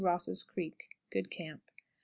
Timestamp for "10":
1.67-1.75